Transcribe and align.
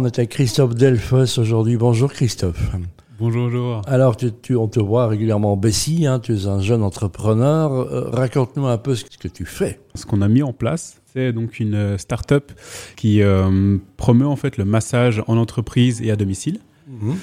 On 0.00 0.06
est 0.06 0.18
avec 0.18 0.30
Christophe 0.30 0.74
Delfos 0.74 1.38
aujourd'hui. 1.38 1.76
Bonjour 1.76 2.10
Christophe. 2.10 2.70
Bonjour. 3.18 3.82
Alors, 3.86 4.16
tu, 4.16 4.56
on 4.56 4.66
te 4.66 4.80
voit 4.80 5.08
régulièrement 5.08 5.58
Bessie, 5.58 6.06
hein, 6.06 6.20
tu 6.20 6.34
es 6.34 6.46
un 6.46 6.62
jeune 6.62 6.82
entrepreneur. 6.82 7.70
Euh, 7.70 8.08
raconte-nous 8.08 8.66
un 8.66 8.78
peu 8.78 8.94
ce 8.94 9.04
que 9.04 9.28
tu 9.28 9.44
fais. 9.44 9.78
Ce 9.94 10.06
qu'on 10.06 10.22
a 10.22 10.28
mis 10.28 10.42
en 10.42 10.54
place, 10.54 11.02
c'est 11.12 11.34
donc 11.34 11.60
une 11.60 11.74
euh, 11.74 11.98
start-up 11.98 12.50
qui 12.96 13.20
euh, 13.20 13.76
promeut 13.98 14.26
en 14.26 14.36
fait 14.36 14.56
le 14.56 14.64
massage 14.64 15.22
en 15.26 15.36
entreprise 15.36 16.00
et 16.00 16.10
à 16.10 16.16
domicile. 16.16 16.60
Mhm. 16.88 17.16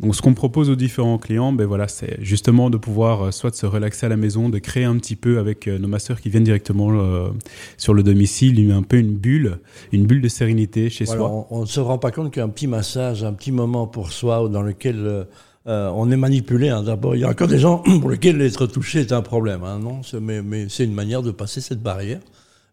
Donc, 0.00 0.16
ce 0.16 0.22
qu'on 0.22 0.34
propose 0.34 0.70
aux 0.70 0.76
différents 0.76 1.18
clients, 1.18 1.52
ben 1.52 1.66
voilà, 1.66 1.86
c'est 1.86 2.18
justement 2.20 2.68
de 2.68 2.76
pouvoir 2.76 3.22
euh, 3.22 3.30
soit 3.30 3.50
de 3.50 3.54
se 3.54 3.66
relaxer 3.66 4.06
à 4.06 4.08
la 4.08 4.16
maison, 4.16 4.48
de 4.48 4.58
créer 4.58 4.84
un 4.84 4.96
petit 4.96 5.14
peu 5.14 5.38
avec 5.38 5.68
euh, 5.68 5.78
nos 5.78 5.86
masseurs 5.86 6.20
qui 6.20 6.30
viennent 6.30 6.44
directement 6.44 6.90
euh, 6.92 7.28
sur 7.76 7.94
le 7.94 8.02
domicile, 8.02 8.72
un 8.72 8.82
peu 8.82 8.96
une 8.98 9.14
bulle, 9.14 9.58
une 9.92 10.04
bulle 10.04 10.20
de 10.20 10.28
sérénité 10.28 10.90
chez 10.90 11.06
soi. 11.06 11.46
On 11.50 11.60
ne 11.60 11.66
se 11.66 11.78
rend 11.78 11.98
pas 11.98 12.10
compte 12.10 12.32
qu'un 12.32 12.48
petit 12.48 12.66
massage, 12.66 13.22
un 13.22 13.32
petit 13.32 13.52
moment 13.52 13.86
pour 13.86 14.10
soi 14.10 14.48
dans 14.48 14.62
lequel 14.62 15.26
on 15.66 16.10
est 16.10 16.16
manipulé. 16.16 16.68
Hein. 16.68 16.82
D'abord, 16.82 17.14
il 17.14 17.20
y 17.20 17.24
a 17.24 17.28
encore 17.28 17.48
des 17.48 17.58
gens 17.58 17.78
pour 18.00 18.10
lesquels 18.10 18.40
être 18.42 18.66
touché 18.66 19.00
est 19.00 19.12
un 19.12 19.22
problème. 19.22 19.62
Hein, 19.62 19.78
non? 19.78 20.00
Mais, 20.20 20.42
mais 20.42 20.66
c'est 20.68 20.84
une 20.84 20.94
manière 20.94 21.22
de 21.22 21.30
passer 21.30 21.60
cette 21.60 21.82
barrière. 21.82 22.20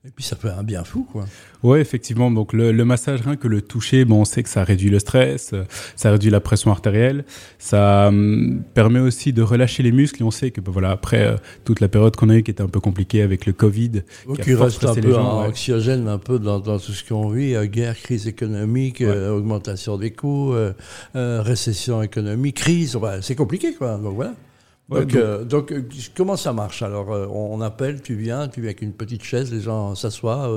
Et 0.03 0.09
puis 0.09 0.23
ça 0.23 0.35
fait 0.35 0.49
un 0.49 0.63
bien 0.63 0.83
fou, 0.83 1.07
quoi. 1.11 1.25
Ouais, 1.61 1.79
effectivement. 1.79 2.31
Donc 2.31 2.53
le, 2.53 2.73
massage, 2.83 3.21
rien 3.21 3.35
que 3.35 3.47
le 3.47 3.61
toucher, 3.61 4.03
bon, 4.03 4.21
on 4.21 4.25
sait 4.25 4.41
que 4.41 4.49
ça 4.49 4.63
réduit 4.63 4.89
le 4.89 4.97
stress, 4.97 5.53
ça 5.95 6.09
réduit 6.09 6.31
la 6.31 6.39
pression 6.39 6.71
artérielle, 6.71 7.23
ça 7.59 8.07
hum, 8.07 8.63
permet 8.73 8.99
aussi 8.99 9.31
de 9.31 9.43
relâcher 9.43 9.83
les 9.83 9.91
muscles. 9.91 10.23
Et 10.23 10.25
on 10.25 10.31
sait 10.31 10.49
que, 10.49 10.59
bah, 10.59 10.71
voilà, 10.73 10.89
après 10.89 11.21
euh, 11.21 11.35
toute 11.65 11.81
la 11.81 11.87
période 11.87 12.15
qu'on 12.15 12.29
a 12.29 12.35
eue, 12.35 12.41
qui 12.41 12.49
était 12.49 12.63
un 12.63 12.67
peu 12.67 12.79
compliquée 12.79 13.21
avec 13.21 13.45
le 13.45 13.53
Covid, 13.53 14.01
qui, 14.41 14.55
reste 14.55 14.83
un 14.85 14.95
peu 14.95 15.15
anxiogène, 15.15 16.07
un 16.07 16.17
peu 16.17 16.39
dans, 16.39 16.61
tout 16.61 16.93
ce 16.93 17.07
qu'on 17.07 17.29
vit, 17.29 17.53
euh, 17.53 17.65
guerre, 17.65 17.95
crise 17.95 18.27
économique, 18.27 19.01
euh, 19.01 19.29
augmentation 19.29 19.99
des 19.99 20.13
coûts, 20.13 20.55
récession 21.13 22.01
économique, 22.01 22.55
crise, 22.55 22.97
c'est 23.21 23.35
compliqué, 23.35 23.75
quoi. 23.75 23.97
Donc 23.97 24.15
voilà 24.15 24.33
donc, 24.89 25.15
euh, 25.15 25.43
donc, 25.45 25.71
euh, 25.71 25.87
comment 26.15 26.35
ça 26.35 26.53
marche 26.53 26.81
Alors, 26.81 27.11
euh, 27.11 27.25
on 27.27 27.61
appelle, 27.61 28.01
tu 28.01 28.15
viens, 28.15 28.47
tu 28.47 28.61
viens 28.61 28.69
avec 28.69 28.81
une 28.81 28.93
petite 28.93 29.23
chaise, 29.23 29.51
les 29.51 29.61
gens 29.61 29.95
s'assoient, 29.95 30.49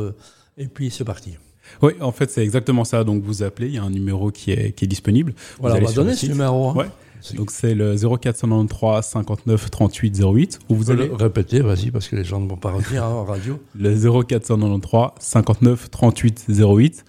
et 0.58 0.66
puis 0.66 0.91
c'est 0.91 1.05
parti. 1.05 1.36
Oui, 1.81 1.92
en 2.00 2.12
fait, 2.12 2.31
c'est 2.31 2.42
exactement 2.42 2.84
ça. 2.84 3.05
Donc, 3.05 3.22
vous 3.22 3.42
appelez, 3.42 3.69
il 3.69 3.75
y 3.75 3.78
a 3.78 3.83
un 3.83 3.91
numéro 3.91 4.31
qui 4.31 4.53
est, 4.53 4.72
qui 4.72 4.84
est 4.84 4.89
disponible. 4.89 5.34
Voilà, 5.61 5.77
on 5.77 5.86
va 5.86 5.92
donner 5.92 6.14
ce 6.14 6.27
numéro. 6.27 6.70
Hein. 6.70 6.89
Donc 7.33 7.50
c'est 7.50 7.75
le 7.75 7.97
0493 7.97 9.05
59 9.05 9.70
38 9.70 10.20
08. 10.20 10.58
Où 10.69 10.75
vous 10.75 10.91
allez 10.91 11.11
répéter, 11.19 11.61
vas-y, 11.61 11.91
parce 11.91 12.08
que 12.08 12.16
les 12.16 12.25
gens 12.25 12.41
ne 12.41 12.48
vont 12.48 12.56
pas 12.56 12.70
retenir 12.70 13.05
hein, 13.05 13.08
en 13.08 13.25
radio. 13.25 13.58
Le 13.75 13.94
0493 13.94 15.11
59 15.19 15.91
38 15.91 16.47
08. 16.48 17.05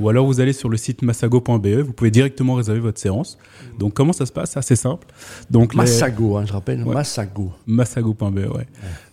Ou 0.00 0.08
alors 0.08 0.26
vous 0.26 0.40
allez 0.40 0.52
sur 0.52 0.68
le 0.68 0.76
site 0.76 1.02
massago.be. 1.02 1.66
Vous 1.66 1.92
pouvez 1.92 2.10
directement 2.10 2.54
réserver 2.54 2.80
votre 2.80 2.98
séance. 2.98 3.38
Donc 3.78 3.94
comment 3.94 4.12
ça 4.12 4.26
se 4.26 4.32
passe? 4.32 4.56
Assez 4.56 4.76
simple. 4.76 5.06
Donc 5.50 5.74
Massago, 5.74 6.36
hein, 6.36 6.44
je 6.46 6.52
rappelle, 6.52 6.84
Massago. 6.84 7.52
Massago.be, 7.66 8.22
ouais. 8.22 8.46
ouais. 8.48 8.66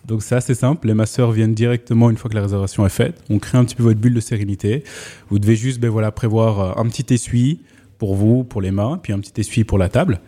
Donc 0.04 0.22
c'est 0.22 0.34
assez 0.34 0.54
simple. 0.54 0.88
Les 0.88 0.94
masseurs 0.94 1.30
viennent 1.30 1.54
directement 1.54 2.10
une 2.10 2.16
fois 2.16 2.28
que 2.28 2.34
la 2.34 2.42
réservation 2.42 2.84
est 2.84 2.90
faite. 2.90 3.22
On 3.30 3.38
crée 3.38 3.58
un 3.58 3.64
petit 3.64 3.76
peu 3.76 3.84
votre 3.84 4.00
bulle 4.00 4.14
de 4.14 4.20
sérénité. 4.20 4.84
Vous 5.28 5.38
devez 5.38 5.56
juste, 5.56 5.80
ben 5.80 5.90
voilà, 5.90 6.10
prévoir 6.10 6.60
euh, 6.60 6.82
un 6.82 6.88
petit 6.88 7.14
essuie 7.14 7.60
pour 7.98 8.14
vous, 8.14 8.44
pour 8.44 8.60
les 8.60 8.70
mains, 8.70 8.98
puis 9.00 9.12
un 9.12 9.20
petit 9.20 9.40
essuie 9.40 9.64
pour 9.64 9.78
la 9.78 9.88
table. 9.88 10.20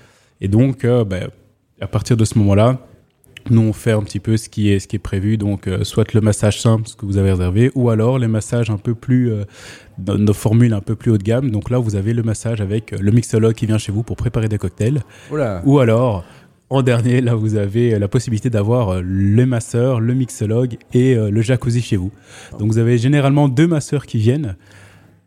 Et 0.42 0.48
donc, 0.48 0.84
euh, 0.84 1.04
ben, 1.04 1.28
à 1.80 1.86
partir 1.86 2.16
de 2.16 2.24
ce 2.24 2.36
moment-là, 2.38 2.80
nous, 3.48 3.62
on 3.62 3.72
fait 3.72 3.92
un 3.92 4.02
petit 4.02 4.18
peu 4.18 4.36
ce 4.36 4.48
qui 4.48 4.70
est, 4.70 4.80
ce 4.80 4.88
qui 4.88 4.96
est 4.96 4.98
prévu, 4.98 5.36
donc 5.36 5.68
euh, 5.68 5.84
soit 5.84 6.12
le 6.14 6.20
massage 6.20 6.60
simple, 6.60 6.88
ce 6.88 6.96
que 6.96 7.06
vous 7.06 7.16
avez 7.16 7.30
réservé, 7.30 7.70
ou 7.76 7.90
alors 7.90 8.18
les 8.18 8.26
massages 8.26 8.68
un 8.68 8.76
peu 8.76 8.94
plus, 8.94 9.32
euh, 9.32 9.44
nos 9.98 10.32
formules 10.32 10.74
un 10.74 10.80
peu 10.80 10.96
plus 10.96 11.12
haut 11.12 11.18
de 11.18 11.22
gamme. 11.22 11.52
Donc 11.52 11.70
là, 11.70 11.78
vous 11.78 11.94
avez 11.94 12.12
le 12.12 12.24
massage 12.24 12.60
avec 12.60 12.90
le 12.90 13.10
mixologue 13.12 13.54
qui 13.54 13.66
vient 13.66 13.78
chez 13.78 13.92
vous 13.92 14.02
pour 14.02 14.16
préparer 14.16 14.48
des 14.48 14.58
cocktails. 14.58 15.02
Ou 15.64 15.78
alors, 15.78 16.24
en 16.70 16.82
dernier, 16.82 17.20
là, 17.20 17.36
vous 17.36 17.54
avez 17.54 17.96
la 17.96 18.08
possibilité 18.08 18.50
d'avoir 18.50 19.00
le 19.00 19.46
masseur, 19.46 20.00
le 20.00 20.14
mixologue 20.14 20.76
et 20.92 21.14
le 21.14 21.42
jacuzzi 21.42 21.82
chez 21.82 21.96
vous. 21.96 22.10
Donc 22.58 22.68
vous 22.72 22.78
avez 22.78 22.96
généralement 22.96 23.48
deux 23.48 23.66
masseurs 23.66 24.06
qui 24.06 24.18
viennent. 24.18 24.56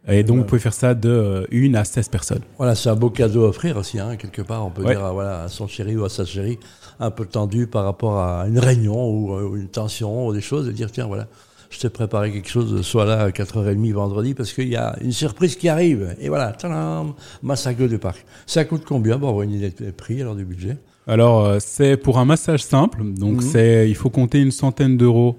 Et 0.08 0.24
donc, 0.24 0.38
vous 0.38 0.44
pouvez 0.44 0.62
faire 0.62 0.74
ça 0.74 0.94
de 0.94 1.48
1 1.52 1.74
à 1.74 1.84
16 1.84 2.10
personnes. 2.10 2.42
Voilà, 2.58 2.76
c'est 2.76 2.90
un 2.90 2.96
beau 2.96 3.10
cadeau 3.10 3.46
à 3.46 3.50
offrir 3.50 3.78
aussi, 3.78 4.00
hein, 4.00 4.16
quelque 4.18 4.42
part. 4.42 4.66
On 4.66 4.70
peut 4.70 4.84
dire 4.84 5.02
voilà, 5.14 5.44
à 5.44 5.48
son 5.48 5.68
chéri 5.68 5.96
ou 5.96 6.06
à 6.06 6.10
sa 6.10 6.26
chérie, 6.26 6.60
un 7.00 7.12
peu 7.12 7.26
tendu 7.26 7.68
par 7.68 7.86
rapport 7.86 8.20
à 8.20 8.46
une 8.48 8.60
réunion 8.60 9.10
ou, 9.10 9.34
euh, 9.34 9.56
une 9.56 9.68
tension 9.68 10.28
ou 10.28 10.34
des 10.34 10.42
choses, 10.42 10.70
et 10.70 10.74
dire 10.74 10.92
tiens, 10.92 11.08
voilà, 11.08 11.28
je 11.72 11.80
t'ai 11.80 11.90
préparé 11.90 12.32
quelque 12.32 12.50
chose, 12.50 12.82
soit 12.82 13.06
là 13.06 13.22
à 13.22 13.30
4h30 13.30 13.94
vendredi, 13.94 14.34
parce 14.36 14.54
qu'il 14.54 14.70
y 14.70 14.76
a 14.76 14.96
une 15.02 15.12
surprise 15.12 15.56
qui 15.56 15.70
arrive. 15.70 16.16
Et 16.20 16.30
voilà, 16.30 16.52
tadam, 16.52 17.14
massacre 17.42 17.88
de 17.88 17.98
parc. 17.98 18.26
Ça 18.46 18.64
coûte 18.64 18.84
combien? 18.86 19.18
Bon, 19.18 19.32
on 19.32 19.42
une 19.42 19.54
idée 19.54 19.72
de 19.72 19.92
prix, 19.92 20.22
alors 20.22 20.36
du 20.36 20.46
budget? 20.46 20.78
Alors, 21.08 21.46
euh, 21.46 21.58
c'est 21.60 21.98
pour 21.98 22.20
un 22.20 22.26
massage 22.26 22.64
simple, 22.64 23.04
donc 23.04 23.38
mhm. 23.38 23.42
c'est, 23.42 23.90
il 23.90 23.96
faut 23.96 24.10
compter 24.10 24.40
une 24.40 24.52
centaine 24.52 24.98
d'euros. 24.98 25.38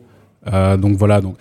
Euh, 0.53 0.77
donc 0.77 0.97
voilà, 0.97 1.21
donc 1.21 1.37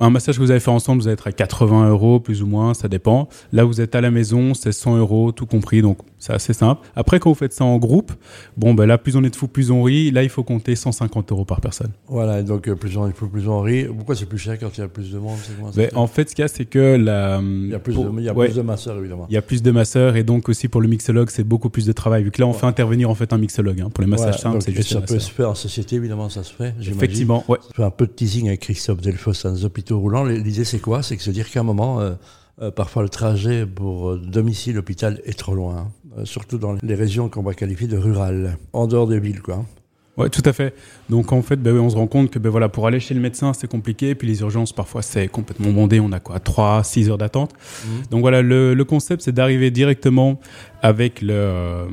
un 0.00 0.10
massage 0.10 0.36
que 0.36 0.40
vous 0.40 0.50
avez 0.50 0.60
fait 0.60 0.70
ensemble, 0.70 1.02
vous 1.02 1.08
allez 1.08 1.14
être 1.14 1.26
à 1.26 1.32
80 1.32 1.90
euros, 1.90 2.20
plus 2.20 2.42
ou 2.42 2.46
moins, 2.46 2.74
ça 2.74 2.88
dépend. 2.88 3.28
Là, 3.52 3.64
vous 3.64 3.80
êtes 3.80 3.94
à 3.94 4.00
la 4.00 4.10
maison, 4.10 4.54
c'est 4.54 4.72
100 4.72 4.96
euros, 4.96 5.32
tout 5.32 5.46
compris, 5.46 5.82
donc 5.82 5.98
c'est 6.20 6.34
assez 6.34 6.52
simple. 6.52 6.86
Après, 6.94 7.18
quand 7.18 7.30
vous 7.30 7.34
faites 7.34 7.54
ça 7.54 7.64
en 7.64 7.78
groupe, 7.78 8.12
bon, 8.58 8.74
ben 8.74 8.84
là, 8.84 8.98
plus 8.98 9.16
on 9.16 9.24
est 9.24 9.30
de 9.30 9.36
fous, 9.36 9.48
plus 9.48 9.70
on 9.70 9.82
rit. 9.82 10.10
Là, 10.10 10.22
il 10.22 10.28
faut 10.28 10.44
compter 10.44 10.76
150 10.76 11.32
euros 11.32 11.46
par 11.46 11.62
personne. 11.62 11.92
Voilà, 12.08 12.42
donc 12.42 12.68
euh, 12.68 12.76
plus 12.76 12.96
on 12.98 13.06
est 13.08 13.12
de 13.12 13.16
fous, 13.16 13.28
plus 13.28 13.48
on 13.48 13.62
rit. 13.62 13.84
Pourquoi 13.84 14.14
c'est 14.14 14.26
plus 14.26 14.38
cher 14.38 14.58
quand 14.58 14.68
il 14.76 14.80
y 14.80 14.84
a 14.84 14.88
plus 14.88 15.10
de 15.10 15.18
monde 15.18 15.38
ben, 15.74 15.88
En 15.94 16.06
fait, 16.06 16.28
ce 16.28 16.34
qu'il 16.34 16.42
y 16.42 16.44
a, 16.44 16.48
c'est 16.48 16.66
que 16.66 16.96
la... 16.96 17.40
Il 17.42 17.70
y 17.70 17.74
a, 17.74 17.78
plus, 17.78 17.94
de, 17.94 18.06
il 18.18 18.24
y 18.24 18.28
a 18.28 18.34
plus 18.34 18.54
de 18.54 18.60
masseurs, 18.60 18.98
évidemment. 18.98 19.26
Il 19.30 19.34
y 19.34 19.38
a 19.38 19.42
plus 19.42 19.62
de 19.62 19.70
masseurs, 19.70 20.16
et 20.16 20.22
donc 20.22 20.50
aussi 20.50 20.68
pour 20.68 20.82
le 20.82 20.88
mixologue, 20.88 21.30
c'est 21.30 21.42
beaucoup 21.42 21.70
plus 21.70 21.86
de 21.86 21.92
travail. 21.92 22.22
Vu 22.22 22.30
que 22.30 22.42
là, 22.42 22.46
on 22.46 22.52
fait 22.52 22.66
intervenir 22.66 23.08
en 23.08 23.14
fait 23.14 23.32
un 23.32 23.38
mixologue. 23.38 23.80
Hein. 23.80 23.88
Pour 23.88 24.02
les 24.02 24.10
massages 24.10 24.40
simples, 24.40 24.60
c'est 24.60 24.74
juste 24.74 24.92
Ça 24.92 25.00
peut 25.00 25.18
se 25.18 25.30
faire 25.30 25.48
en 25.48 25.54
société, 25.54 25.96
évidemment, 25.96 26.28
ça 26.28 26.44
se 26.44 26.52
fait. 26.52 26.74
Effectivement, 26.80 27.44
ouais. 27.48 27.58
Je 27.70 27.76
fais 27.76 27.84
un 27.84 27.90
peu 27.90 28.06
de 28.06 28.12
teasing 28.12 28.48
avec 28.48 28.60
Christophe 28.60 29.00
Delfos 29.00 29.32
dans 29.42 29.52
les 29.52 29.64
hôpitaux 29.64 29.98
roulants. 29.98 30.24
L'idée, 30.24 30.64
c'est 30.64 30.80
quoi? 30.80 31.02
C'est 31.02 31.16
que 31.16 31.22
se 31.22 31.30
dire 31.30 31.50
qu'à 31.50 31.60
un 31.60 31.64
moment... 31.64 32.00
Euh, 32.00 32.12
euh, 32.60 32.70
parfois 32.70 33.02
le 33.02 33.08
trajet 33.08 33.66
pour 33.66 34.16
domicile 34.16 34.78
hôpital 34.78 35.20
est 35.24 35.38
trop 35.38 35.54
loin. 35.54 35.90
Euh, 36.18 36.24
surtout 36.24 36.58
dans 36.58 36.76
les 36.82 36.94
régions 36.94 37.28
qu'on 37.28 37.42
va 37.42 37.54
qualifier 37.54 37.86
de 37.86 37.96
rurales, 37.96 38.56
en 38.72 38.88
dehors 38.88 39.06
des 39.06 39.20
villes, 39.20 39.42
quoi. 39.42 39.64
Ouais, 40.16 40.28
tout 40.28 40.42
à 40.44 40.52
fait. 40.52 40.74
Donc 41.08 41.32
en 41.32 41.40
fait, 41.40 41.56
ben, 41.56 41.78
on 41.78 41.88
se 41.88 41.96
rend 41.96 42.08
compte 42.08 42.30
que 42.30 42.38
ben, 42.38 42.50
voilà, 42.50 42.68
pour 42.68 42.86
aller 42.86 42.98
chez 42.98 43.14
le 43.14 43.20
médecin, 43.20 43.52
c'est 43.52 43.68
compliqué. 43.70 44.10
Et 44.10 44.14
puis 44.14 44.26
les 44.26 44.40
urgences, 44.40 44.72
parfois, 44.72 45.02
c'est 45.02 45.28
complètement 45.28 45.70
bondé. 45.70 46.00
On 46.00 46.10
a 46.10 46.18
quoi? 46.18 46.40
3, 46.40 46.82
6 46.82 47.10
heures 47.10 47.18
d'attente. 47.18 47.52
Mmh. 47.52 47.88
Donc 48.10 48.20
voilà, 48.20 48.42
le, 48.42 48.74
le 48.74 48.84
concept, 48.84 49.22
c'est 49.22 49.32
d'arriver 49.32 49.70
directement 49.70 50.40
avec 50.82 51.20
le, 51.22 51.86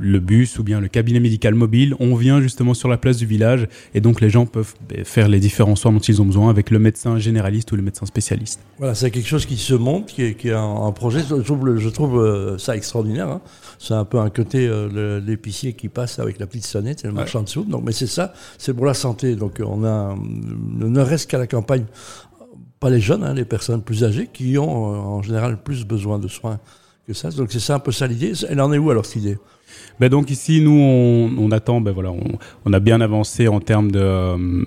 le, 0.00 0.20
bus 0.20 0.58
ou 0.58 0.62
bien 0.62 0.80
le 0.80 0.88
cabinet 0.88 1.20
médical 1.20 1.54
mobile. 1.54 1.94
On 2.00 2.14
vient 2.14 2.40
justement 2.40 2.74
sur 2.74 2.88
la 2.88 2.98
place 2.98 3.16
du 3.16 3.26
village 3.26 3.68
et 3.94 4.00
donc 4.00 4.20
les 4.20 4.30
gens 4.30 4.46
peuvent 4.46 4.74
ben, 4.88 5.04
faire 5.04 5.28
les 5.28 5.40
différents 5.40 5.76
soins 5.76 5.92
dont 5.92 5.98
ils 5.98 6.20
ont 6.20 6.26
besoin 6.26 6.50
avec 6.50 6.70
le 6.70 6.78
médecin 6.78 7.18
généraliste 7.18 7.72
ou 7.72 7.76
le 7.76 7.82
médecin 7.82 8.06
spécialiste. 8.06 8.60
Voilà, 8.78 8.94
c'est 8.94 9.10
quelque 9.10 9.28
chose 9.28 9.46
qui 9.46 9.56
se 9.56 9.74
monte, 9.74 10.06
qui 10.06 10.22
est, 10.22 10.34
qui 10.34 10.48
est 10.48 10.52
un, 10.52 10.92
projet. 10.92 11.20
Je 11.20 11.42
trouve, 11.42 11.76
je 11.78 11.88
trouve 11.88 12.20
euh, 12.20 12.58
ça 12.58 12.76
extraordinaire. 12.76 13.28
Hein. 13.28 13.40
C'est 13.78 13.94
un 13.94 14.04
peu 14.04 14.18
un 14.18 14.30
côté 14.30 14.66
euh, 14.66 15.20
l'épicier 15.20 15.72
qui 15.72 15.88
passe 15.88 16.18
avec 16.18 16.38
la 16.38 16.46
petite 16.46 16.66
sonnette, 16.66 17.00
c'est 17.00 17.08
le 17.08 17.14
marchand 17.14 17.42
de 17.42 17.48
soupe. 17.48 17.68
Donc, 17.68 17.82
mais 17.84 17.92
c'est 17.92 18.06
ça, 18.06 18.32
c'est 18.58 18.74
pour 18.74 18.86
la 18.86 18.94
santé. 18.94 19.36
Donc 19.36 19.60
on 19.64 19.84
a, 19.84 20.14
ne 20.16 21.00
reste 21.00 21.30
qu'à 21.30 21.38
la 21.38 21.46
campagne 21.46 21.84
pas 22.80 22.90
les 22.90 23.00
jeunes, 23.00 23.24
hein, 23.24 23.34
les 23.34 23.44
personnes 23.44 23.82
plus 23.82 24.04
âgées, 24.04 24.28
qui 24.32 24.58
ont 24.58 24.92
euh, 24.92 24.98
en 24.98 25.22
général 25.22 25.62
plus 25.62 25.84
besoin 25.84 26.18
de 26.18 26.28
soins 26.28 26.60
Donc 27.36 27.52
c'est 27.52 27.60
ça 27.60 27.76
un 27.76 27.78
peu 27.78 27.92
ça 27.92 28.06
l'idée. 28.06 28.32
Elle 28.48 28.60
en 28.60 28.72
est 28.72 28.78
où 28.78 28.90
alors 28.90 29.06
cette 29.06 29.22
idée? 29.22 29.38
Ben 30.00 30.08
donc 30.08 30.30
ici, 30.30 30.60
nous, 30.60 30.72
on, 30.72 31.50
attend, 31.52 31.80
ben 31.80 31.92
voilà, 31.92 32.10
on, 32.10 32.38
on, 32.64 32.72
a 32.72 32.80
bien 32.80 33.00
avancé 33.00 33.48
en 33.48 33.60
termes 33.60 33.90
de, 33.90 34.00
euh, 34.00 34.64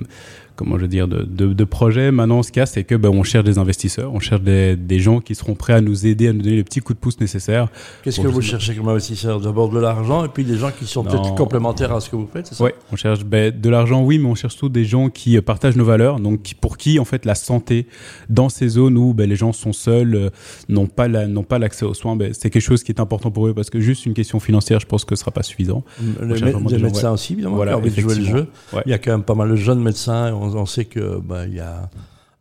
comment 0.59 0.75
je 0.75 0.81
veux 0.81 0.88
dire, 0.90 1.08
de, 1.08 1.24
de, 1.24 1.53
de 1.53 1.64
projet. 1.64 2.12
Maintenant, 2.12 2.44
ce 2.44 2.52
qu'il 2.52 2.59
y 2.59 2.64
a, 2.64 2.66
c'est 2.66 2.84
que 2.84 2.96
ben, 2.96 3.08
on 3.08 3.24
cherche 3.24 3.46
des 3.46 3.58
investisseurs, 3.58 4.14
on 4.14 4.20
cherche 4.20 4.42
des, 4.42 4.75
des, 4.75 5.00
gens 5.00 5.22
qui 5.22 5.34
seront 5.34 5.56
prêts 5.56 5.72
à 5.72 5.80
nous 5.80 6.06
aider, 6.06 6.28
à 6.28 6.34
nous 6.34 6.42
donner 6.42 6.58
les 6.58 6.66
petits 6.66 6.81
coups 6.81 6.97
de 6.97 7.02
pouce 7.02 7.18
nécessaires. 7.22 7.70
Qu'est-ce 8.03 8.20
que 8.20 8.28
vous 8.28 8.41
cherchez 8.41 8.76
comme 8.76 8.90
investisseurs 8.90 9.40
D'abord 9.40 9.70
de 9.70 9.79
l'argent 9.79 10.26
et 10.26 10.28
puis 10.28 10.44
des 10.44 10.58
gens 10.58 10.72
qui 10.78 10.85
sont 10.85 11.06
peut-être 11.06 11.34
complémentaires 11.35 11.94
à 11.94 12.02
ce 12.02 12.09
que 12.09 12.17
vous 12.17 12.28
faites, 12.32 12.47
c'est 12.47 12.56
ça? 12.56 12.64
Oui, 12.66 12.72
on 12.91 12.97
cherche 12.97 13.23
ben, 13.23 13.58
de 13.58 13.70
l'argent, 13.70 14.03
oui, 14.03 14.20
mais 14.20 14.28
on 14.28 14.35
cherche 14.35 14.53
surtout 14.53 14.67
des 14.67 14.84
gens 14.84 15.09
qui 15.09 15.38
euh, 15.38 15.41
partagent 15.41 15.78
nos 15.78 15.85
valeurs, 15.85 16.20
donc 16.20 16.53
pour 16.59 16.78
qui, 16.78 17.00
en 17.00 17.06
fait, 17.06 17.23
la 17.23 17.35
santé 17.35 17.88
dans 18.28 18.50
ces 18.50 18.67
zones 18.67 18.97
où 18.97 19.14
ben, 19.14 19.29
les 19.29 19.38
gens 19.38 19.53
sont 19.53 19.72
seuls, 19.72 20.16
euh, 20.16 20.29
n'ont 20.67 20.88
pas 20.88 21.08
n'ont 21.08 21.44
pas 21.44 21.58
l'accès 21.58 21.85
aux 21.85 21.94
soins, 21.94 22.17
ben, 22.17 22.34
c'est 22.34 22.50
quelque 22.50 22.61
chose 22.61 22.84
qui 22.84 22.91
est 22.91 23.00
important 23.00 23.32
pour 23.32 23.47
eux 23.47 23.53
parce 23.53 23.70
que 23.70 23.79
juste 23.79 24.06
une 24.06 24.14
question 24.14 24.41
financière, 24.41 24.82
je 24.82 24.88
pense 24.88 25.06
que 25.06 25.16
ce 25.16 25.22
sera 25.22 25.32
pas 25.32 25.44
suffisant. 25.44 25.85
Les, 26.22 26.79
médecins 26.79 27.11
aussi, 27.11 27.34
évidemment, 27.34 27.56
voilà, 27.56 27.72
qui 27.72 27.78
ont 27.78 27.79
envie 27.79 27.91
de 27.91 28.02
jouer 28.02 28.16
le 28.16 28.26
jeu. 28.26 28.47
Il 28.85 28.91
y 28.91 28.94
a 28.94 28.97
quand 28.97 29.11
même 29.11 29.23
pas 29.23 29.35
mal 29.35 29.50
de 29.50 29.56
jeunes 29.56 29.79
médecins. 29.82 30.34
On, 30.34 30.48
on 30.55 30.66
sait 30.66 30.85
que 30.85 31.22
il 31.47 31.55
y 31.55 31.59
a 31.59 31.90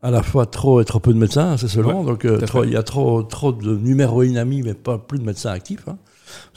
à 0.03 0.11
la 0.11 0.23
fois 0.23 0.47
trop 0.47 0.81
et 0.81 0.85
trop 0.85 1.00
peu 1.00 1.12
de 1.12 1.19
médecins, 1.19 1.56
c'est 1.56 1.69
selon. 1.69 2.05
donc 2.05 2.25
il 2.25 2.71
y 2.71 2.77
a 2.77 2.83
trop, 2.83 3.23
trop 3.23 3.53
de 3.53 3.77
numéro-inamis, 3.77 4.62
mais 4.62 4.75
pas 4.75 4.99
plus 4.99 5.19
de 5.19 5.25
médecins 5.25 5.50
actifs. 5.50 5.87
Hein 5.89 5.99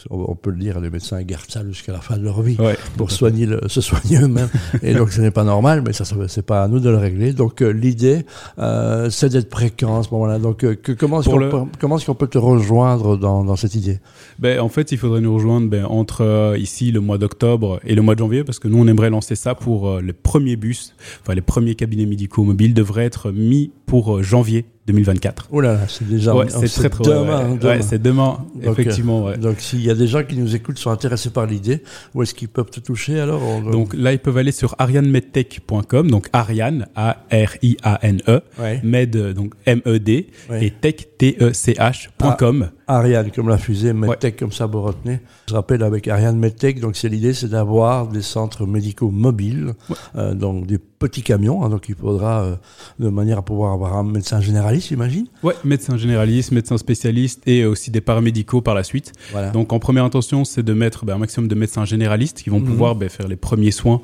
on 0.10 0.36
peut 0.36 0.52
le 0.52 0.58
dire, 0.58 0.80
les 0.80 0.90
médecins 0.90 1.22
gardent 1.24 1.50
ça 1.50 1.64
jusqu'à 1.66 1.92
la 1.92 2.00
fin 2.00 2.18
de 2.18 2.24
leur 2.24 2.42
vie 2.42 2.58
pour 2.98 3.12
soigner 3.12 3.48
se 3.68 3.82
soigner 3.82 4.20
eux-mêmes. 4.20 4.50
Et 4.82 4.94
donc, 4.94 5.12
ce 5.12 5.22
n'est 5.22 5.32
pas 5.32 5.44
normal, 5.44 5.84
mais 5.86 5.94
ça, 5.94 6.06
c'est 6.28 6.46
pas 6.46 6.64
à 6.64 6.68
nous 6.68 6.80
de 6.80 6.90
le 6.90 6.98
régler. 6.98 7.34
Donc, 7.34 7.62
euh, 7.62 7.72
l'idée, 7.72 8.26
euh, 8.60 9.10
c'est 9.10 9.30
d'être 9.30 9.52
fréquent 9.52 10.00
à 10.00 10.04
ce 10.04 10.10
moment-là. 10.12 10.40
Donc, 10.40 10.64
euh, 10.64 10.76
comment 10.98 11.22
est-ce 11.22 11.30
qu'on 11.30 11.38
peut, 11.38 11.72
comment 11.80 11.98
est-ce 11.98 12.06
qu'on 12.06 12.16
peut 12.16 12.28
te 12.28 12.38
rejoindre 12.38 13.18
dans, 13.18 13.44
dans 13.44 13.56
cette 13.56 13.76
idée? 13.76 14.00
Ben, 14.40 14.60
En 14.60 14.70
fait, 14.70 14.92
il 14.92 14.98
faudrait 14.98 15.22
nous 15.22 15.34
rejoindre 15.34 15.70
ben, 15.70 15.86
entre 15.86 16.56
ici 16.58 16.92
le 16.92 17.00
mois 17.00 17.18
d'octobre 17.18 17.80
et 17.86 17.96
le 17.96 18.02
mois 18.02 18.16
de 18.16 18.20
janvier, 18.20 18.44
parce 18.44 18.60
que 18.60 18.68
nous, 18.68 18.80
on 18.80 18.88
aimerait 18.88 19.10
lancer 19.10 19.36
ça 19.36 19.56
pour 19.56 20.00
les 20.00 20.14
premiers 20.14 20.56
bus, 20.56 20.96
enfin 21.22 21.34
les 21.34 21.42
premiers 21.42 21.76
cabinets 21.76 22.06
médicaux 22.06 22.44
mobiles 22.44 22.74
devraient 22.74 23.06
être 23.06 23.31
mis 23.32 23.72
pour 23.86 24.24
janvier 24.24 24.66
2024. 24.92 25.48
Oh 25.52 25.62
là 25.62 25.74
là, 25.74 25.80
c'est 25.88 26.08
déjà 26.08 26.36
ouais, 26.36 26.48
c'est 26.50 26.68
très 26.68 26.90
très 26.90 27.04
demain. 27.04 27.58
Ouais, 27.62 27.82
c'est 27.82 28.02
demain, 28.02 28.46
effectivement. 28.62 29.26
Ouais. 29.26 29.38
Donc 29.38 29.60
s'il 29.60 29.82
y 29.82 29.90
a 29.90 29.96
des 29.96 30.08
gens 30.08 30.24
qui 30.24 30.38
nous 30.38 30.56
écoutent 30.56 30.80
sont 30.80 30.92
intéressés 30.92 31.30
par 31.30 31.46
l'idée, 31.46 31.84
où 32.14 32.24
est-ce 32.24 32.34
qu'ils 32.34 32.50
peuvent 32.50 32.70
te 32.70 32.80
toucher 32.80 33.20
alors 33.20 33.42
Donc 33.62 33.94
là, 33.94 34.14
ils 34.14 34.20
peuvent 34.20 34.38
aller 34.38 34.52
sur 34.52 34.76
arianemedtech.com, 34.78 36.12
donc 36.12 36.28
Ariane 36.34 36.88
A 36.96 37.18
R 37.32 37.58
I 37.62 37.78
A 37.84 38.00
N 38.04 38.22
E, 38.28 38.42
med 38.84 39.16
donc 39.34 39.54
M 39.66 39.82
E 39.88 40.00
D 40.00 40.28
et 40.54 40.72
tech 40.72 40.96
T 41.18 41.38
E 41.40 41.54
C 41.54 41.74
H.com. 41.74 42.70
Ah, 42.88 42.98
Ariane 42.98 43.32
comme 43.32 43.48
la 43.48 43.58
fusée, 43.58 43.94
Medtech 43.94 44.38
comme 44.38 44.52
ça 44.52 44.66
retenez. 44.66 45.20
Je 45.48 45.54
rappelle 45.54 45.84
avec 45.84 46.08
Ariane 46.08 46.38
Medtech, 46.38 46.80
donc 46.80 46.98
c'est 46.98 47.10
l'idée, 47.10 47.34
c'est 47.34 47.48
d'avoir 47.48 48.08
des 48.08 48.22
centres 48.22 48.66
médicaux 48.66 49.12
mobiles, 49.12 49.74
euh, 50.16 50.34
donc 50.34 50.68
des 50.68 50.78
petits 50.78 51.24
camions, 51.24 51.64
hein, 51.64 51.70
donc 51.70 51.88
il 51.90 51.96
faudra 51.96 52.44
euh, 52.44 52.56
de 53.00 53.10
manière 53.10 53.40
à 53.40 53.42
pouvoir 53.42 53.74
avoir 53.74 53.96
un 53.96 54.04
médecin 54.04 54.42
généraliste, 54.42 54.81
j'imagine. 54.82 55.28
Ouais, 55.44 55.54
médecin 55.64 55.98
généraliste, 55.98 56.52
médecin 56.52 56.78
spécialiste 56.78 57.42
et 57.48 57.66
aussi 57.66 57.92
des 57.92 58.02
paramédicaux 58.02 58.62
par 58.62 58.76
la 58.76 58.84
suite. 58.84 59.14
Donc 59.54 59.74
en 59.74 59.80
première 59.80 60.04
intention, 60.04 60.46
c'est 60.46 60.64
de 60.64 60.74
mettre 60.74 61.06
ben, 61.06 61.16
un 61.16 61.18
maximum 61.18 61.48
de 61.48 61.56
médecins 61.56 61.86
généralistes 61.86 62.42
qui 62.44 62.50
vont 62.50 62.60
mhm. 62.60 62.66
pouvoir 62.66 62.96
ben, 62.96 63.10
faire 63.10 63.28
les 63.28 63.36
premiers 63.36 63.72
soins, 63.72 64.02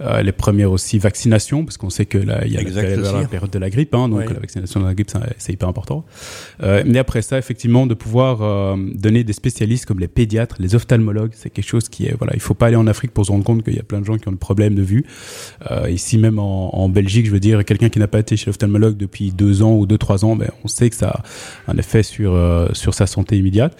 euh, 0.00 0.22
les 0.22 0.32
premières 0.32 0.72
aussi 0.72 0.98
vaccinations, 0.98 1.64
parce 1.64 1.76
qu'on 1.76 1.90
sait 1.90 2.06
que 2.06 2.18
là 2.18 2.44
il 2.46 2.52
y 2.52 2.56
a 2.56 2.62
la, 2.62 3.26
période 3.26 3.50
de 3.50 3.58
la 3.58 3.70
grippe, 3.70 3.94
hein, 3.94 4.08
donc 4.08 4.28
la 4.28 4.40
vaccination 4.40 4.80
de 4.80 4.86
la 4.86 4.94
grippe 4.94 5.10
c'est 5.38 5.52
hyper 5.52 5.68
important. 5.68 6.04
Euh, 6.62 6.82
mais 6.86 6.98
après 6.98 7.22
ça, 7.22 7.38
effectivement, 7.38 7.86
de 7.86 7.94
pouvoir 7.94 8.42
euh, 8.42 8.76
donner 8.94 9.24
des 9.24 9.32
spécialistes 9.32 9.86
comme 9.86 10.00
les 10.00 10.08
pédiatres, 10.08 10.56
les 10.58 10.74
ophtalmologues, 10.74 11.32
c'est 11.34 11.50
quelque 11.50 11.68
chose 11.68 11.88
qui 11.88 12.06
est 12.06 12.14
voilà, 12.16 12.34
il 12.34 12.40
faut 12.40 12.54
pas 12.54 12.66
aller 12.66 12.76
en 12.76 12.86
Afrique 12.86 13.12
pour 13.12 13.26
se 13.26 13.32
rendre 13.32 13.44
compte 13.44 13.62
qu'il 13.62 13.74
y 13.74 13.80
a 13.80 13.82
plein 13.82 14.00
de 14.00 14.04
gens 14.04 14.18
qui 14.18 14.28
ont 14.28 14.32
des 14.32 14.38
problèmes 14.38 14.74
de 14.74 14.82
vue. 14.82 15.04
ici 15.88 16.18
même 16.18 16.38
en, 16.38 16.88
Belgique, 16.88 17.26
je 17.26 17.30
veux 17.30 17.40
dire, 17.40 17.64
quelqu'un 17.64 17.88
qui 17.88 17.98
n'a 17.98 18.08
pas 18.08 18.20
été 18.20 18.36
chez 18.36 18.46
l'ophtalmologue 18.46 18.96
depuis 18.96 19.32
deux 19.32 19.62
ans 19.62 19.74
ou 19.74 19.86
deux 19.86 19.98
trois 20.04 20.24
ans, 20.24 20.36
ben, 20.36 20.50
on 20.64 20.68
sait 20.68 20.90
que 20.90 20.96
ça 20.96 21.22
a 21.66 21.72
un 21.72 21.76
effet 21.78 22.02
sur 22.02 22.34
euh, 22.34 22.68
sur 22.72 22.92
sa 22.92 23.06
santé 23.06 23.38
immédiate. 23.38 23.76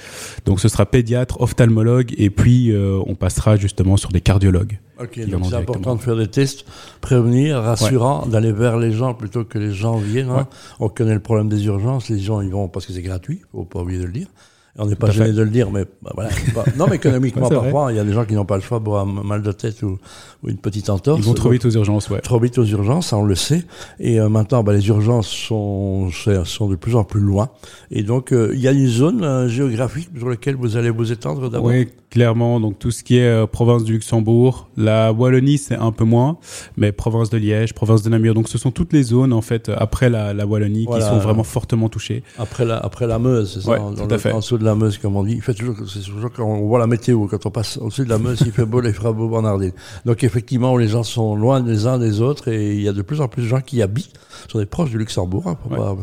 Donc 0.46 0.58
ce 0.58 0.68
sera 0.68 0.86
pédiatre, 0.86 1.40
ophtalmologue, 1.40 2.14
et 2.16 2.30
puis 2.30 2.72
euh, 2.72 2.98
on 3.06 3.14
passera 3.14 3.56
justement 3.56 3.96
sur 3.96 4.10
des 4.10 4.22
cardiologues. 4.22 4.78
Ok, 4.98 5.20
donc 5.28 5.46
c'est 5.46 5.56
important 5.56 5.96
de 5.96 6.00
faire 6.00 6.16
des 6.16 6.28
tests, 6.28 6.64
prévenir, 7.00 7.58
rassurant, 7.58 8.26
d'aller 8.26 8.52
vers 8.52 8.78
les 8.78 8.92
gens 8.92 9.12
plutôt 9.12 9.44
que 9.44 9.58
les 9.58 9.72
gens 9.72 9.96
viennent. 9.96 10.30
Hein. 10.30 10.48
On 10.80 10.88
connaît 10.88 11.14
le 11.14 11.20
problème 11.20 11.48
des 11.48 11.66
urgences, 11.66 12.08
les 12.08 12.20
gens 12.20 12.40
y 12.40 12.48
vont 12.48 12.68
parce 12.68 12.86
que 12.86 12.92
c'est 12.92 13.02
gratuit, 13.02 13.42
faut 13.52 13.64
pas 13.64 13.80
oublier 13.80 13.98
de 13.98 14.06
le 14.06 14.12
dire. 14.12 14.28
On 14.76 14.86
n'est 14.86 14.96
pas 14.96 15.10
gêné 15.10 15.32
de 15.32 15.42
le 15.42 15.50
dire, 15.50 15.70
mais 15.70 15.84
bah, 16.02 16.10
voilà. 16.14 16.30
Non, 16.76 16.86
mais 16.88 16.96
économiquement, 16.96 17.48
parfois, 17.60 17.92
il 17.92 17.96
y 17.96 18.00
a 18.00 18.04
des 18.04 18.12
gens 18.12 18.24
qui 18.24 18.34
n'ont 18.34 18.44
pas 18.44 18.56
le 18.56 18.62
choix 18.62 18.80
pour 18.80 18.98
un 18.98 19.04
mal 19.04 19.42
de 19.42 19.52
tête 19.52 19.82
ou, 19.82 19.98
une 20.44 20.58
petite 20.58 20.90
entorse. 20.90 21.20
Ils 21.20 21.24
vont 21.24 21.34
trop 21.34 21.50
vite 21.50 21.64
aux 21.64 21.70
urgences, 21.70 22.10
ouais. 22.10 22.20
Trop 22.20 22.40
vite 22.40 22.58
aux 22.58 22.64
urgences, 22.64 23.08
ça 23.08 23.16
on 23.16 23.24
le 23.24 23.36
sait. 23.36 23.64
Et 24.00 24.20
euh, 24.20 24.28
maintenant, 24.28 24.64
bah, 24.64 24.72
les 24.72 24.86
urgences 24.88 25.28
sont, 25.28 26.10
sont 26.44 26.68
de 26.68 26.76
plus 26.76 26.96
en 26.96 27.04
plus 27.04 27.20
loin. 27.20 27.50
Et 27.90 28.02
donc, 28.02 28.32
euh, 28.32 28.50
il 28.52 28.60
y 28.60 28.68
a 28.68 28.72
une 28.72 28.88
zone 28.88 29.22
euh, 29.22 29.48
géographique 29.48 30.10
sur 30.16 30.28
laquelle 30.28 30.56
vous 30.56 30.76
allez 30.76 30.90
vous 30.90 31.12
étendre 31.12 31.48
d'abord? 31.48 31.68
Oui, 31.68 31.88
clairement. 32.14 32.58
Donc, 32.60 32.78
tout 32.78 32.90
ce 32.90 33.04
qui 33.04 33.18
est 33.18 33.46
province 33.48 33.84
du 33.84 33.92
Luxembourg, 33.92 34.68
la 34.78 35.12
Wallonie, 35.12 35.58
c'est 35.58 35.76
un 35.76 35.92
peu 35.92 36.04
moins, 36.04 36.38
mais 36.78 36.90
province 36.92 37.28
de 37.28 37.36
Liège, 37.36 37.74
province 37.74 38.02
de 38.02 38.08
Namur. 38.08 38.32
Donc, 38.32 38.48
ce 38.48 38.56
sont 38.56 38.70
toutes 38.70 38.94
les 38.94 39.02
zones, 39.02 39.34
en 39.34 39.42
fait, 39.42 39.70
après 39.76 40.08
la, 40.08 40.32
la 40.32 40.46
Wallonie, 40.46 40.86
qui 40.86 41.02
sont 41.02 41.18
vraiment 41.18 41.44
fortement 41.44 41.90
touchées. 41.90 42.22
Après 42.38 42.64
la, 42.64 42.78
après 42.78 43.06
la 43.06 43.18
Meuse, 43.18 43.52
c'est 43.52 43.60
ça? 43.60 43.70
Ouais, 43.70 43.78
tout 43.94 44.14
à 44.14 44.18
fait 44.18 44.32
la 44.60 44.74
Meuse, 44.74 44.98
comme 44.98 45.16
on 45.16 45.24
dit. 45.24 45.34
Il 45.34 45.42
fait 45.42 45.54
toujours, 45.54 45.76
c'est 45.86 46.00
toujours 46.00 46.30
quand 46.32 46.44
on 46.44 46.66
voit 46.66 46.78
la 46.78 46.86
météo, 46.86 47.26
quand 47.26 47.44
on 47.46 47.50
passe 47.50 47.76
au-dessus 47.76 48.04
de 48.04 48.10
la 48.10 48.18
Meuse, 48.18 48.42
il 48.46 48.52
fait 48.52 48.64
beau, 48.64 48.82
il 48.82 48.92
fera 48.92 49.12
beau 49.12 49.28
Bernardine. 49.28 49.72
Donc 50.04 50.24
effectivement, 50.24 50.76
les 50.76 50.88
gens 50.88 51.02
sont 51.02 51.36
loin 51.36 51.62
les 51.62 51.86
uns 51.86 51.98
des 51.98 52.20
autres 52.20 52.48
et 52.48 52.74
il 52.74 52.82
y 52.82 52.88
a 52.88 52.92
de 52.92 53.02
plus 53.02 53.20
en 53.20 53.28
plus 53.28 53.42
de 53.42 53.48
gens 53.48 53.60
qui 53.60 53.82
habitent, 53.82 54.12
sont 54.50 54.58
des 54.58 54.66
proches 54.66 54.90
du 54.90 54.98
Luxembourg. 54.98 55.44
Hein, 55.46 55.96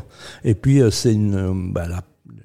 Et 0.44 0.54
puis 0.54 0.82
euh, 0.82 0.92
c'est 0.92 1.14
une, 1.14 1.36
euh, 1.36 1.52
bah, 1.54 1.88
la 1.88 2.02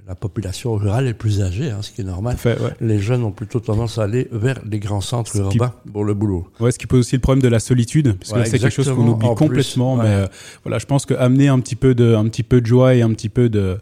la 0.07 0.15
population 0.15 0.75
rurale 0.75 1.09
est 1.09 1.15
plus 1.15 1.43
âgée, 1.43 1.71
hein, 1.71 1.79
ce 1.81 1.91
qui 1.91 2.03
est 2.03 2.05
normal. 2.05 2.37
Les 2.81 3.01
jeunes 3.01 3.25
ont 3.25 3.33
plutôt 3.33 3.59
tendance 3.59 3.99
à 3.99 4.05
aller 4.05 4.29
vers 4.31 4.61
les 4.65 4.79
grands 4.79 5.01
centres 5.01 5.37
urbains 5.37 5.73
pour 5.93 6.05
le 6.05 6.15
boulot. 6.15 6.49
Ouais, 6.61 6.71
ce 6.71 6.79
qui 6.79 6.87
pose 6.87 7.01
aussi 7.01 7.17
le 7.17 7.21
problème 7.21 7.43
de 7.43 7.49
la 7.49 7.59
solitude, 7.59 8.17
parce 8.19 8.33
que 8.33 8.45
c'est 8.49 8.59
quelque 8.59 8.71
chose 8.71 8.91
qu'on 8.91 9.09
oublie 9.09 9.29
complètement. 9.35 9.97
Mais 9.97 10.05
euh, 10.09 10.27
voilà, 10.65 10.79
je 10.79 10.87
pense 10.87 11.07
qu'amener 11.07 11.49
un 11.49 11.59
petit 11.61 11.77
peu 11.77 11.95
de, 11.95 12.15
un 12.15 12.25
petit 12.29 12.43
peu 12.43 12.61
de 12.61 12.67
joie 12.67 12.95
et 12.95 13.03
un 13.03 13.11
petit 13.11 13.29
peu 13.29 13.49
de, 13.49 13.79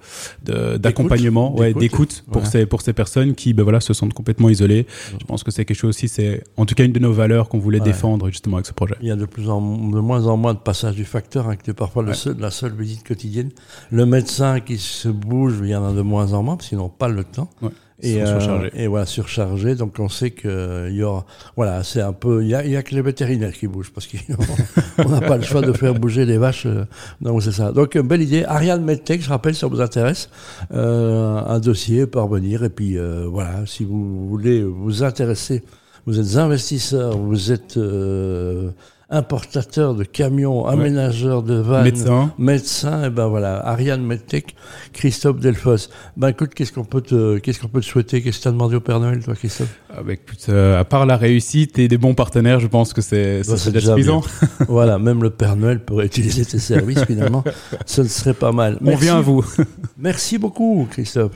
d'accompagnement, 0.78 1.56
ouais, 1.56 1.74
d'écoute 1.74 2.24
pour 2.30 2.46
ces 2.46 2.66
pour 2.66 2.82
ces 2.82 2.92
personnes 2.92 3.34
qui, 3.34 3.52
ben 3.52 3.62
voilà, 3.62 3.80
se 3.80 3.92
sentent 3.92 4.14
complètement 4.14 4.48
isolées. 4.48 4.86
Je 5.18 5.24
pense 5.26 5.42
que 5.42 5.50
c'est 5.50 5.64
quelque 5.64 5.76
chose 5.76 5.90
aussi, 5.90 6.08
c'est 6.08 6.42
en 6.56 6.66
tout 6.66 6.74
cas 6.74 6.84
une 6.84 6.92
de 6.92 6.98
nos 6.98 7.12
valeurs 7.12 7.48
qu'on 7.48 7.58
voulait 7.58 7.80
défendre 7.80 8.28
justement 8.28 8.56
avec 8.56 8.66
ce 8.66 8.72
projet. 8.72 8.96
Il 9.00 9.08
y 9.08 9.10
a 9.10 9.16
de 9.16 9.26
plus 9.26 9.48
en 9.48 9.60
de 9.60 10.00
moins 10.00 10.26
en 10.26 10.36
moins 10.36 10.54
de 10.54 10.58
passage 10.58 10.94
du 10.94 11.04
facteur, 11.04 11.48
hein, 11.48 11.56
que 11.56 11.72
parfois 11.72 12.02
le 12.02 12.14
seul, 12.14 12.36
la 12.38 12.50
seule 12.50 12.74
visite 12.74 13.06
quotidienne. 13.06 13.50
Le 13.90 14.06
médecin 14.06 14.60
qui 14.60 14.78
se 14.78 15.08
bouge, 15.08 15.54
il 15.62 15.68
y 15.68 15.76
en 15.76 15.84
a 15.84 15.92
de 15.94 16.02
moins 16.02 16.32
en 16.32 16.42
moins 16.42 16.56
parce 16.56 16.68
qu'ils 16.68 16.78
n'ont 16.78 16.88
pas 16.88 17.08
le 17.08 17.24
temps. 17.24 17.48
Et, 18.02 18.20
euh, 18.20 18.68
et 18.74 18.86
voilà, 18.86 19.06
surchargé. 19.06 19.76
Donc 19.76 19.98
on 19.98 20.08
sait 20.08 20.30
que 20.30 20.88
il 20.90 20.96
y 20.96 21.02
aura, 21.02 21.24
voilà, 21.56 21.82
c'est 21.84 22.00
un 22.00 22.12
peu, 22.12 22.42
il 22.42 22.48
y 22.48 22.54
a, 22.54 22.66
y 22.66 22.76
a, 22.76 22.82
que 22.82 22.94
les 22.94 23.02
vétérinaires 23.02 23.52
qui 23.52 23.66
bougent 23.66 23.92
parce 23.92 24.06
qu'on 24.06 25.08
n'a 25.08 25.20
pas 25.20 25.36
le 25.36 25.42
choix 25.42 25.62
de 25.62 25.72
faire 25.72 25.94
bouger 25.94 26.26
les 26.26 26.36
vaches. 26.36 26.66
Euh, 26.66 26.84
donc 27.20 27.42
c'est 27.42 27.52
ça. 27.52 27.72
Donc 27.72 27.96
belle 27.96 28.22
idée. 28.22 28.44
Ariane 28.44 28.84
Medtech, 28.84 29.22
je 29.22 29.28
rappelle, 29.28 29.54
ça 29.54 29.68
vous 29.68 29.80
intéresse, 29.80 30.28
euh, 30.72 31.40
un 31.46 31.60
dossier 31.60 32.06
parvenir. 32.06 32.64
Et 32.64 32.70
puis 32.70 32.98
euh, 32.98 33.26
voilà, 33.26 33.64
si 33.64 33.84
vous 33.84 34.28
voulez 34.28 34.62
vous 34.62 35.02
intéresser, 35.02 35.62
vous 36.06 36.20
êtes 36.20 36.36
investisseur, 36.36 37.16
vous 37.16 37.52
êtes 37.52 37.76
euh, 37.76 38.70
importateur 39.10 39.94
de 39.94 40.04
camions, 40.04 40.66
aménageur 40.66 41.42
de 41.42 41.54
vannes, 41.54 41.84
médecin, 41.84 42.32
médecin, 42.38 43.04
et 43.04 43.10
ben 43.10 43.26
voilà, 43.28 43.66
Ariane 43.66 44.02
Medtech, 44.02 44.54
Christophe 44.92 45.40
Delfos. 45.40 45.88
Ben 46.16 46.28
écoute, 46.28 46.54
qu'est-ce 46.54 46.72
qu'on 46.72 46.84
peut 46.84 47.02
te, 47.02 47.38
qu'est-ce 47.38 47.60
qu'on 47.60 47.68
peut 47.68 47.80
te 47.80 47.86
souhaiter? 47.86 48.22
Qu'est-ce 48.22 48.38
que 48.38 48.42
tu 48.42 48.48
as 48.48 48.52
demandé 48.52 48.76
au 48.76 48.80
Père 48.80 49.00
Noël, 49.00 49.22
toi, 49.22 49.34
Christophe? 49.34 49.78
Ah 49.90 50.02
ben, 50.02 50.12
écoute, 50.12 50.46
euh, 50.48 50.80
à 50.80 50.84
part 50.84 51.06
la 51.06 51.16
réussite 51.16 51.78
et 51.78 51.88
des 51.88 51.98
bons 51.98 52.14
partenaires, 52.14 52.60
je 52.60 52.66
pense 52.66 52.92
que 52.92 53.02
c'est 53.02 53.42
ben, 53.46 53.72
déjà 53.72 53.94
suffisant. 53.94 54.22
voilà, 54.68 54.98
même 54.98 55.22
le 55.22 55.30
Père 55.30 55.56
Noël 55.56 55.84
pourrait 55.84 56.06
utiliser 56.06 56.44
tes 56.44 56.58
services 56.58 57.04
finalement. 57.04 57.44
Ce 57.86 58.00
ne 58.00 58.08
serait 58.08 58.34
pas 58.34 58.52
mal. 58.52 58.78
On 58.84 58.96
vient 58.96 59.18
à 59.18 59.20
vous. 59.20 59.44
Merci 59.98 60.38
beaucoup, 60.38 60.88
Christophe. 60.90 61.32